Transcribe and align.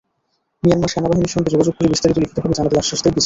Myanmar 0.63 0.91
সেনাবাহিনীর 0.95 1.33
সঙ্গে 1.35 1.53
যোগাযোগ 1.53 1.73
করে 1.77 1.91
বিস্তারিত 1.93 2.17
লিখিতভাবে 2.23 2.57
জানাতে 2.59 2.75
আশ্বাস 2.81 2.99
দেয় 3.03 3.11
বিজিপি। 3.13 3.19